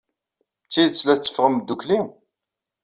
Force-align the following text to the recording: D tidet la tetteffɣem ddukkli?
D 0.65 0.69
tidet 0.71 1.03
la 1.05 1.15
tetteffɣem 1.15 1.55
ddukkli? 1.59 1.99